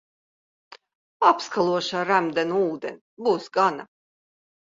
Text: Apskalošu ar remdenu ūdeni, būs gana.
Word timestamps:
Apskalošu 1.31 1.99
ar 1.99 2.09
remdenu 2.13 2.63
ūdeni, 2.69 2.99
būs 3.27 3.53
gana. 3.59 3.87